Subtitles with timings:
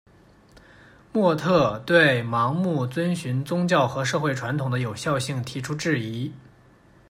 [1.13, 6.33] 莫特对盲目遵循宗教和社会传统的有效性提出质疑。